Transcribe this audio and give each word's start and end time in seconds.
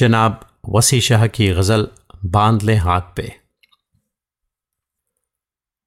जनाब 0.00 0.58
वसी 0.68 1.00
शाह 1.00 1.26
की 1.26 1.48
गज़ल 1.48 1.88
बाँध 2.24 2.62
ले 2.62 2.74
हाथ 2.74 3.00
पे। 3.16 3.34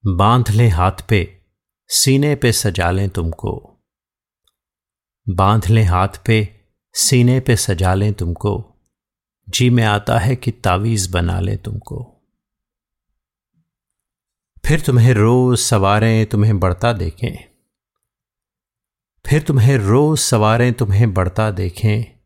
बाँध 0.06 0.50
ले 0.50 0.68
हाथ 0.68 0.92
पे, 1.10 1.42
सीने 1.88 2.36
पे 2.36 2.52
सजा 2.52 2.92
लें 2.92 3.10
तुमको। 3.10 3.84
बाँध 5.30 5.68
ले 5.68 5.84
हाथ 5.84 6.08
पे, 6.26 6.62
सीने 6.94 7.40
पे 7.40 7.56
सजा 7.56 7.94
लें 7.94 8.14
तुमको। 8.14 8.80
जी 9.50 9.70
में 9.70 9.84
आता 9.84 10.20
है 10.20 10.36
कि 10.36 10.52
तावीज़ 10.52 11.12
बना 11.12 11.40
लें 11.40 11.58
तुमको। 11.58 12.26
फिर 14.66 14.82
तुम्हें 14.82 15.14
रोज 15.14 15.60
सवारें 15.60 16.26
तुम्हें 16.26 16.60
बढ़ता 16.60 16.94
देखें। 16.94 17.54
फिर 19.26 19.42
तुम्हें 19.42 19.78
रोज 19.78 20.20
सवारें 20.20 20.74
तुम्हें 20.74 21.14
बढ़ता 21.14 21.52
देखें। 21.52 22.23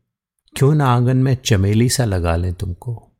क्यों 0.58 0.74
ना 0.74 0.86
आँगन 0.86 1.16
में 1.16 1.34
चमेली 1.34 1.88
सा 1.88 2.04
लगा 2.04 2.36
लें 2.36 2.54
तुमको? 2.54 3.12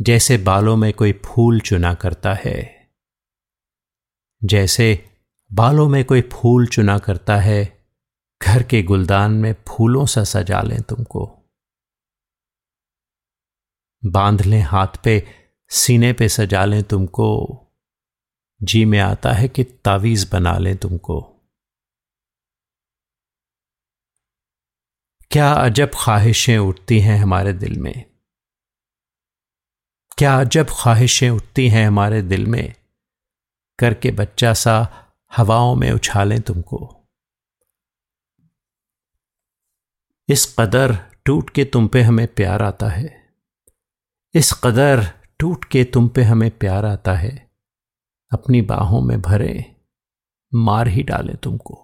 जैसे 0.00 0.38
बालों 0.38 0.76
में 0.76 0.92
कोई 0.92 1.12
फूल 1.12 1.60
चुना 1.60 1.94
करता 1.94 2.34
है, 2.34 2.90
जैसे 4.44 5.10
बालों 5.52 5.88
में 5.88 6.04
कोई 6.04 6.22
फूल 6.22 6.66
चुना 6.66 6.98
करता 6.98 7.36
है, 7.36 7.86
घर 8.42 8.62
के 8.62 8.82
गुलदान 8.82 9.32
में 9.32 9.54
फूलों 9.68 10.06
सा 10.06 10.24
सजा 10.24 10.62
लें 10.62 10.82
तुमको। 10.82 11.50
बाँध 14.06 14.42
लें 14.42 14.62
हाथ 14.62 15.02
पे, 15.04 15.24
सीने 15.68 16.12
पे 16.12 16.28
सजा 16.28 16.64
लें 16.64 16.82
तुमको। 16.82 17.58
जी 18.62 18.84
में 18.84 19.00
आता 19.00 19.32
है 19.32 19.48
कि 19.48 19.64
तावीज 19.64 20.30
बना 20.32 20.58
लें 20.58 20.76
तुमको। 20.76 21.33
क्या 25.34 25.52
अजब 25.52 25.90
ख्वाहिशें 25.94 26.58
उठती 26.58 27.00
हैं 27.00 27.18
हमारे 27.18 27.52
दिल 27.52 27.78
में? 27.78 28.04
क्या 30.18 30.40
अजब 30.40 30.66
ख्वाहिशें 30.70 31.30
उठती 31.30 31.68
हैं 31.68 31.86
हमारे 31.86 32.22
दिल 32.22 32.46
में? 32.46 32.74
करके 33.78 34.10
बच्चा 34.10 34.54
सा 34.54 35.06
हवाओं 35.36 35.74
में 35.74 35.92
उछालें 35.92 36.40
तुमको। 36.40 37.06
इस 40.28 40.56
कदर 40.58 40.96
टूट 41.24 41.50
के 41.50 41.64
तुम 41.64 41.88
पे 41.88 42.02
हमें 42.02 42.34
प्यार 42.34 42.62
आता 42.62 42.88
है। 42.88 43.34
इस 44.34 44.52
कदर 44.52 45.04
टूट 45.38 45.64
के 45.64 45.84
तुम 45.84 46.08
पे 46.08 46.22
हमें 46.22 46.58
प्यार 46.58 46.84
आता 46.84 47.14
है। 47.14 47.50
अपनी 48.32 48.62
बाहों 48.62 49.00
में 49.00 49.22
भरे 49.22 49.76
मार 50.54 50.88
ही 50.88 51.02
डालें 51.02 51.36
तुमको। 51.36 51.74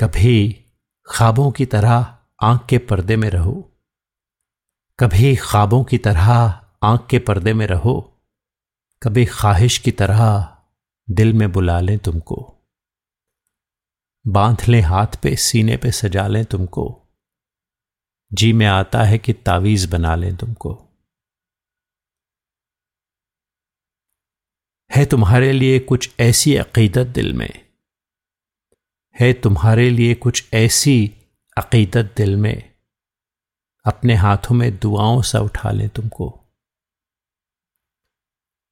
कभी 0.00 0.60
ख्वाबों 1.10 1.50
की 1.52 1.66
तरह 1.66 2.18
आँख 2.42 2.66
के 2.70 2.78
पर्दे 2.78 3.16
में 3.16 3.30
रहो। 3.30 3.72
कभी 4.98 5.36
ख्वाबों 5.36 5.84
की 5.84 5.98
तरह 5.98 6.30
आँख 6.82 7.06
के 7.10 7.18
पर्दे 7.18 7.54
में 7.54 7.66
रहो। 7.66 8.22
कभी 9.02 9.26
ख्वाहिश 9.26 9.78
की 9.78 9.90
तरह 9.90 10.56
दिल 11.10 11.32
में 11.32 11.52
बुला 11.52 11.80
लें 11.80 11.98
तुमको। 11.98 12.54
बाँध 14.26 14.68
लें 14.68 14.80
हाथ 14.80 15.06
पे, 15.22 15.36
सीने 15.36 15.76
पे 15.76 15.92
सजा 15.92 16.26
लें 16.26 16.44
तुमको। 16.44 17.02
जी 18.32 18.52
में 18.52 18.66
आता 18.66 19.02
है 19.02 19.18
कि 19.18 19.32
तावीज 19.32 19.90
बना 19.90 20.14
लें 20.14 20.36
तुमको। 20.36 20.88
है 24.94 25.06
तुम्हारे 25.06 25.52
लिए 25.52 25.78
कुछ 25.78 26.14
ऐसी 26.20 26.56
अकीदत 26.56 27.06
दिल 27.06 27.32
में? 27.32 27.63
है 29.20 29.32
तुम्हारे 29.32 29.90
लिए 29.90 30.14
कुछ 30.14 30.54
ऐसी 30.54 31.14
अकीदत 31.58 32.14
दिल 32.16 32.36
में? 32.36 32.74
अपने 33.84 34.14
हाथों 34.14 34.54
में 34.54 34.78
दुआओं 34.78 35.22
सा 35.22 35.40
उठा 35.40 35.70
लें 35.70 35.88
तुमको। 35.88 36.40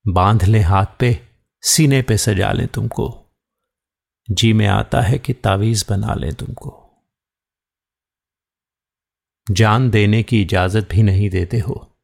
बाँध 0.08 0.44
ले 0.44 0.60
हाथ 0.60 0.86
पे, 1.00 1.20
सीने 1.62 2.02
पे 2.02 2.19
सजा 2.19 2.52
लें 2.52 2.69
तुमको। 2.69 3.25
जी 4.31 4.52
में 4.52 4.66
आता 4.66 5.00
है 5.00 5.19
कि 5.19 5.32
तावीज 5.32 5.86
बना 5.91 6.14
लें 6.14 6.34
तुमको। 6.34 6.78
जान 9.50 9.91
देने 9.91 10.22
की 10.22 10.42
इजाज़त 10.42 10.88
भी 10.91 11.02
नहीं 11.02 11.31
देते 11.31 11.58
हो। 11.58 12.00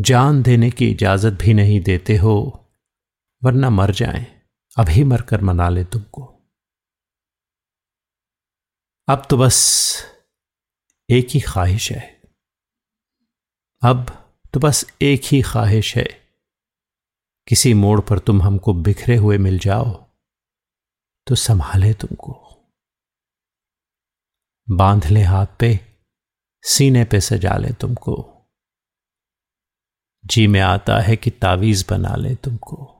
जान 0.00 0.42
देने 0.42 0.70
की 0.70 0.90
इजाज़त 0.90 1.32
भी 1.32 1.54
नहीं 1.54 1.80
देते 1.80 2.16
हो, 2.16 2.66
वरना 3.44 3.70
मर 3.70 3.90
जाएँ। 3.90 4.26
अभी 4.76 5.04
मरकर 5.04 5.40
मना 5.40 5.68
ले 5.68 5.84
तुमको। 5.84 6.34
अब 9.10 9.26
तो 9.30 9.36
बस 9.36 9.58
एक 11.10 11.28
ही 11.30 11.40
ख्वाहिश 11.40 11.92
है। 11.92 12.22
अब 13.82 14.28
तो 14.54 14.60
बस 14.60 14.92
एक 15.02 15.20
ही 15.24 15.42
ख्वाहिश 15.42 15.96
है। 15.96 16.04
किसी 17.48 17.74
मोड़ 17.74 18.00
पर 18.00 18.18
तुम 18.18 18.42
हमको 18.42 18.74
बिखरे 18.74 19.16
हुए 19.16 19.38
मिल 19.38 19.58
जाओ 19.58 20.04
तो 21.26 21.34
संभाले 21.34 21.94
तुमको। 21.94 22.32
बाँध 24.70 25.06
ले 25.06 25.22
हाथ 25.22 25.46
पे, 25.60 25.80
सीने 26.62 27.04
पे 27.04 27.20
सजा 27.20 27.56
ले 27.56 27.72
तुमको। 27.72 28.34
जी 30.26 30.46
में 30.46 30.60
आता 30.60 31.00
है 31.00 31.16
कि 31.16 31.30
तावीज 31.30 31.86
बना 31.90 32.16
ले 32.16 32.34
तुमको। 32.34 32.97